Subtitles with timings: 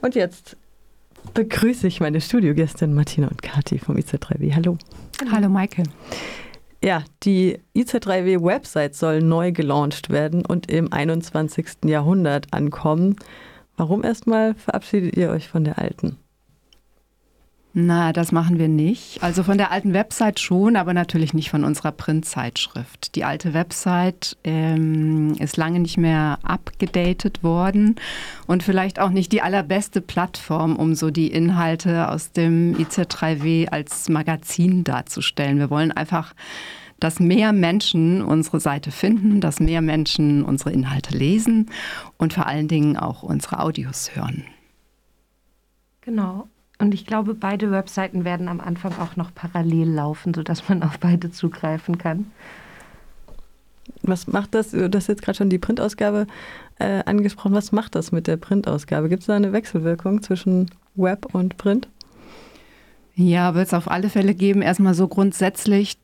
[0.00, 0.56] Und jetzt
[1.34, 4.54] begrüße ich meine Studiogästin Martina und Kati vom IZ3W.
[4.54, 4.78] Hallo.
[5.30, 5.82] Hallo Maike.
[6.82, 11.84] Ja, die IZ3W-Website soll neu gelauncht werden und im 21.
[11.84, 13.16] Jahrhundert ankommen.
[13.76, 16.16] Warum erstmal verabschiedet ihr euch von der alten?
[17.72, 19.22] Na, das machen wir nicht.
[19.22, 23.14] Also von der alten Website schon, aber natürlich nicht von unserer Printzeitschrift.
[23.14, 27.94] Die alte Website ähm, ist lange nicht mehr abgedatet worden
[28.48, 34.08] und vielleicht auch nicht die allerbeste Plattform, um so die Inhalte aus dem IZ3W als
[34.08, 35.58] Magazin darzustellen.
[35.58, 36.34] Wir wollen einfach
[36.98, 41.70] dass mehr Menschen unsere Seite finden, dass mehr Menschen unsere Inhalte lesen
[42.18, 44.44] und vor allen Dingen auch unsere Audios hören.
[46.02, 46.46] Genau.
[46.80, 50.98] Und ich glaube, beide Webseiten werden am Anfang auch noch parallel laufen, sodass man auf
[50.98, 52.32] beide zugreifen kann.
[54.02, 54.70] Was macht das?
[54.70, 56.26] Du hast jetzt gerade schon die Printausgabe
[56.78, 57.52] äh, angesprochen.
[57.52, 59.10] Was macht das mit der Printausgabe?
[59.10, 61.86] Gibt es da eine Wechselwirkung zwischen Web und Print?
[63.14, 64.62] Ja, wird es auf alle Fälle geben.
[64.62, 65.98] Erstmal so grundsätzlich.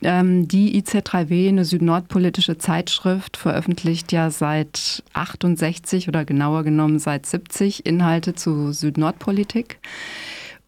[0.00, 7.86] Ähm, die IZ3W, eine südnordpolitische Zeitschrift, veröffentlicht ja seit 68 oder genauer genommen seit 70
[7.86, 9.78] Inhalte zu Südnordpolitik.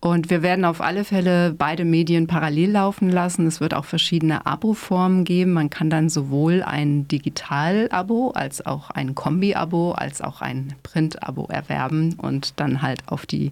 [0.04, 3.46] Und wir werden auf alle Fälle beide Medien parallel laufen lassen.
[3.46, 5.54] Es wird auch verschiedene Abo-Formen geben.
[5.54, 12.16] Man kann dann sowohl ein Digital-Abo als auch ein Kombi-Abo als auch ein Print-Abo erwerben
[12.18, 13.50] und dann halt auf die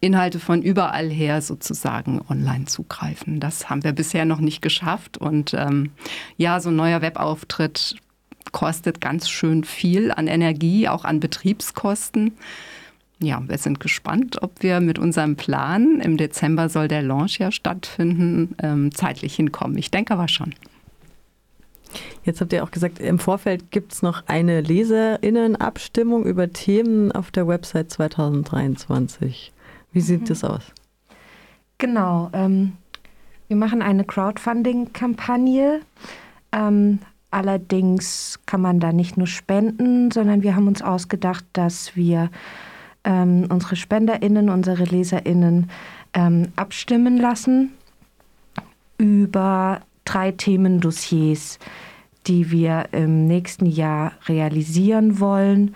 [0.00, 3.38] Inhalte von überall her sozusagen online zugreifen.
[3.38, 5.18] Das haben wir bisher noch nicht geschafft.
[5.18, 5.92] Und ähm,
[6.36, 7.94] ja, so ein neuer Webauftritt
[8.50, 12.32] kostet ganz schön viel an Energie, auch an Betriebskosten
[13.24, 17.50] ja, wir sind gespannt, ob wir mit unserem Plan, im Dezember soll der Launch ja
[17.50, 19.78] stattfinden, ähm, zeitlich hinkommen.
[19.78, 20.54] Ich denke aber schon.
[22.24, 27.30] Jetzt habt ihr auch gesagt, im Vorfeld gibt es noch eine Leserinnenabstimmung über Themen auf
[27.30, 29.52] der Website 2023.
[29.92, 30.26] Wie sieht mhm.
[30.26, 30.62] das aus?
[31.78, 32.30] Genau.
[32.32, 32.72] Ähm,
[33.48, 35.80] wir machen eine Crowdfunding-Kampagne.
[36.52, 37.00] Ähm,
[37.30, 42.30] allerdings kann man da nicht nur spenden, sondern wir haben uns ausgedacht, dass wir
[43.04, 45.70] ähm, unsere SpenderInnen, unsere LeserInnen
[46.14, 47.72] ähm, abstimmen lassen
[48.98, 51.58] über drei Themendossiers,
[52.26, 55.74] die wir im nächsten Jahr realisieren wollen.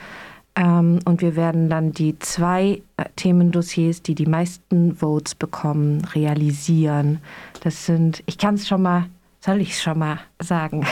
[0.55, 7.19] Ähm, und wir werden dann die zwei äh, Themendossiers, die die meisten Votes bekommen, realisieren.
[7.63, 9.07] Das sind, ich kann es schon mal,
[9.41, 10.87] soll ich es schon mal sagen?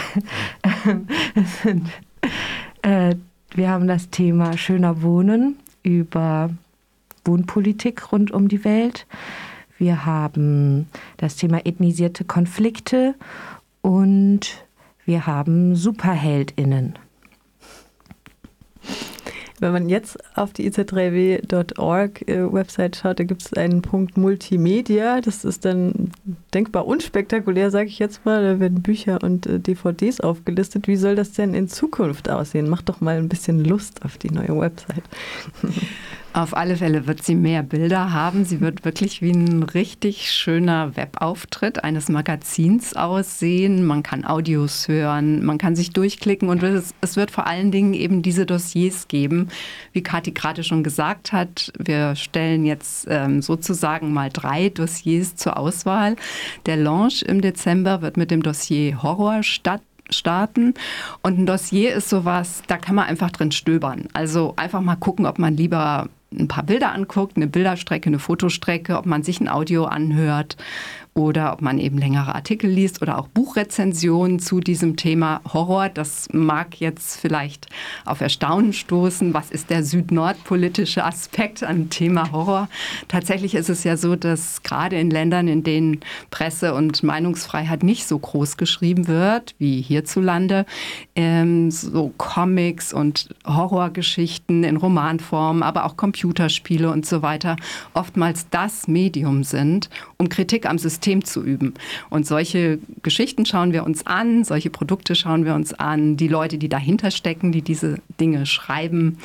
[1.62, 1.89] sind,
[2.83, 3.15] äh,
[3.55, 6.50] wir haben das Thema schöner Wohnen, über
[7.25, 9.06] Wohnpolitik rund um die Welt.
[9.78, 13.15] Wir haben das Thema ethnisierte Konflikte
[13.83, 14.65] und
[15.05, 16.99] wir haben Superheldinnen.
[19.60, 25.20] Wenn man jetzt auf die iz3w.org äh, Website schaut, da gibt es einen Punkt Multimedia.
[25.20, 26.10] Das ist dann
[26.53, 28.42] denkbar unspektakulär, sage ich jetzt mal.
[28.42, 30.88] Da werden Bücher und äh, DVDs aufgelistet.
[30.88, 32.69] Wie soll das denn in Zukunft aussehen?
[32.69, 35.04] Macht doch mal ein bisschen Lust auf die neue Website.
[36.34, 38.45] Auf alle Fälle wird sie mehr Bilder haben.
[38.45, 43.87] Sie wird wirklich wie ein richtig schöner Webauftritt eines Magazins aussehen.
[43.87, 47.95] Man kann Audios hören, man kann sich durchklicken und es, es wird vor allen Dingen
[47.95, 49.49] eben diese Dossiers geben.
[49.93, 55.56] Wie Kathi gerade schon gesagt hat, wir stellen jetzt ähm, sozusagen mal drei Dossiers zur
[55.56, 56.16] Auswahl.
[56.66, 60.75] Der Launch im Dezember wird mit dem Dossier Horror stattfinden starten.
[61.22, 64.09] Und ein Dossier ist sowas, da kann man einfach drin stöbern.
[64.12, 68.99] Also einfach mal gucken, ob man lieber ein paar Bilder anguckt, eine Bilderstrecke, eine Fotostrecke,
[68.99, 70.56] ob man sich ein Audio anhört
[71.15, 75.89] oder ob man eben längere Artikel liest oder auch Buchrezensionen zu diesem Thema Horror.
[75.89, 77.69] Das mag jetzt vielleicht
[78.05, 79.33] auf Erstaunen stoßen.
[79.33, 82.69] Was ist der süd-nord-politische Aspekt am Thema Horror?
[83.06, 88.09] Tatsächlich ist es ja so, dass gerade in Ländern, in denen Presse- und Meinungsfreiheit nicht
[88.09, 90.66] so groß geschrieben wird wie hierzulande,
[91.15, 97.56] ähm, so Comics und Horrorgeschichten in Romanform, aber auch Computerspiele und so weiter
[97.92, 101.74] oftmals das Medium sind, um Kritik am System zu üben.
[102.09, 106.56] Und solche Geschichten schauen wir uns an, solche Produkte schauen wir uns an, die Leute,
[106.56, 109.18] die dahinter stecken, die diese Dinge schreiben.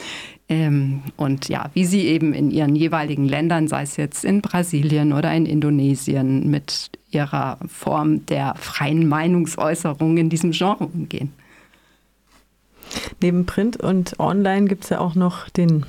[0.50, 5.14] Ähm, und ja, wie sie eben in ihren jeweiligen Ländern, sei es jetzt in Brasilien
[5.14, 11.32] oder in Indonesien, mit ihrer Form der freien Meinungsäußerung in diesem Genre umgehen.
[13.22, 15.86] Neben Print und Online gibt es ja auch noch den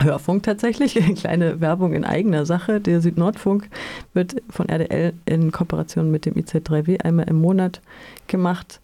[0.00, 2.80] Hörfunk tatsächlich, eine kleine Werbung in eigener Sache.
[2.80, 3.68] Der Südnordfunk
[4.12, 7.80] wird von RDL in Kooperation mit dem IZ3W einmal im Monat
[8.26, 8.80] gemacht.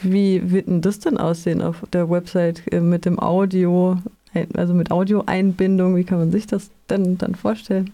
[0.00, 3.98] Wie wird denn das denn aussehen auf der Website äh, mit dem Audio?
[4.56, 7.92] also mit Audioeinbindung, wie kann man sich das denn dann vorstellen?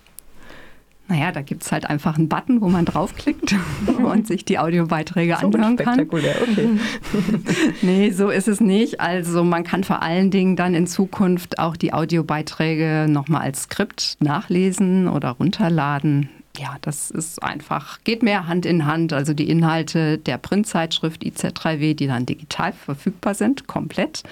[1.11, 3.57] Naja, da gibt es halt einfach einen Button, wo man draufklickt
[4.05, 5.95] und sich die Audiobeiträge so anhören kann.
[5.95, 6.69] Spektakulär, okay.
[7.83, 9.01] nee, so ist es nicht.
[9.01, 14.19] Also man kann vor allen Dingen dann in Zukunft auch die Audiobeiträge nochmal als Skript
[14.21, 16.29] nachlesen oder runterladen
[16.59, 19.13] ja, das ist einfach, geht mehr Hand in Hand.
[19.13, 24.23] Also die Inhalte der Printzeitschrift IZ3W, die dann digital verfügbar sind, komplett.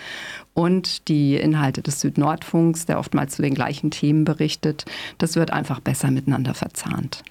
[0.55, 4.85] Und die Inhalte des Südnordfunks, der oftmals zu den gleichen Themen berichtet,
[5.19, 7.23] das wird einfach besser miteinander verzahnt.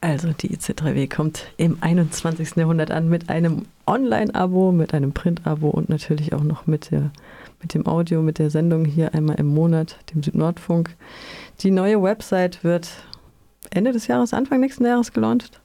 [0.00, 2.56] Also die IC3W kommt im 21.
[2.56, 7.10] Jahrhundert an mit einem Online-Abo, mit einem Print-Abo und natürlich auch noch mit, der,
[7.60, 10.94] mit dem Audio, mit der Sendung hier einmal im Monat, dem Südnordfunk.
[11.60, 12.90] Die neue Website wird
[13.70, 15.60] Ende des Jahres, Anfang nächsten Jahres gelauncht.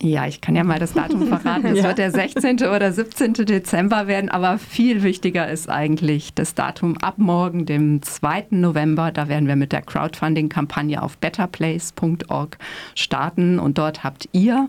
[0.00, 1.66] Ja, ich kann ja mal das Datum verraten.
[1.66, 1.84] Es ja.
[1.84, 2.58] wird der 16.
[2.62, 3.32] oder 17.
[3.32, 8.46] Dezember werden, aber viel wichtiger ist eigentlich das Datum ab morgen, dem 2.
[8.50, 9.10] November.
[9.10, 12.58] Da werden wir mit der Crowdfunding-Kampagne auf betterplace.org
[12.94, 14.68] starten und dort habt ihr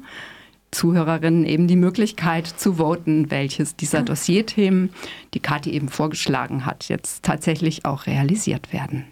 [0.72, 4.92] Zuhörerinnen eben die Möglichkeit zu voten, welches dieser Dossierthemen,
[5.34, 9.06] die Kathi eben vorgeschlagen hat, jetzt tatsächlich auch realisiert werden.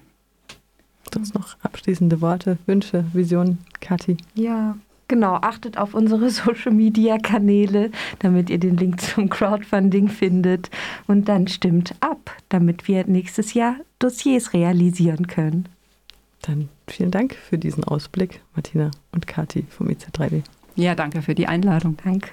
[1.12, 4.18] Sonst noch abschließende Worte, Wünsche, Visionen, Kathi?
[4.36, 4.76] Ja,
[5.08, 5.36] genau.
[5.36, 10.70] Achtet auf unsere Social Media Kanäle, damit ihr den Link zum Crowdfunding findet.
[11.08, 15.68] Und dann stimmt ab, damit wir nächstes Jahr Dossiers realisieren können.
[16.42, 20.44] Dann vielen Dank für diesen Ausblick, Martina und Kathi vom IC3D.
[20.76, 21.98] Ja, danke für die Einladung.
[22.04, 22.30] Danke.